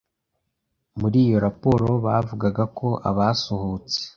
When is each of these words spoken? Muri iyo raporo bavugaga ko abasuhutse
Muri 0.99 1.17
iyo 1.25 1.37
raporo 1.45 1.87
bavugaga 2.05 2.63
ko 2.77 2.87
abasuhutse 3.09 3.99